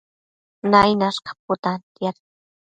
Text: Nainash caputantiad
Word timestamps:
Nainash 0.71 1.19
caputantiad 1.25 2.15